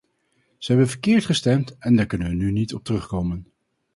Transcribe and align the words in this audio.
Zij 0.57 0.75
hebben 0.75 0.87
verkeerd 0.91 1.25
gestemd 1.25 1.77
en 1.79 1.95
daar 1.95 2.05
kunnen 2.05 2.27
we 2.27 2.33
nu 2.35 2.51
niet 2.51 2.73
op 2.73 2.83
terugkomen. 2.83 3.47